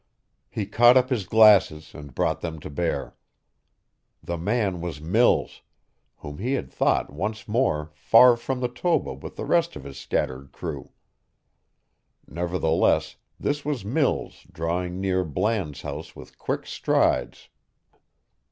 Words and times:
He 0.49 0.65
caught 0.65 0.97
up 0.97 1.11
his 1.11 1.27
glasses 1.27 1.93
and 1.93 2.15
brought 2.15 2.41
them 2.41 2.59
to 2.61 2.71
bear. 2.71 3.15
The 4.23 4.35
man 4.35 4.81
was 4.81 4.99
Mills, 4.99 5.61
whom 6.17 6.39
he 6.39 6.53
had 6.53 6.71
thought 6.73 7.13
once 7.13 7.47
more 7.47 7.91
far 7.93 8.35
from 8.35 8.61
the 8.61 8.67
Toba 8.67 9.13
with 9.13 9.35
the 9.35 9.45
rest 9.45 9.75
of 9.75 9.83
his 9.83 9.99
scattered 9.99 10.51
crew. 10.51 10.89
Nevertheless 12.27 13.17
this 13.39 13.63
was 13.63 13.85
Mills 13.85 14.47
drawing 14.51 14.99
near 14.99 15.23
Bland's 15.23 15.83
house 15.83 16.15
with 16.15 16.39
quick 16.39 16.65
strides. 16.65 17.49